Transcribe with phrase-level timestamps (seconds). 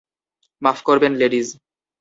[0.61, 1.47] মাফ করবেন লেডিজ।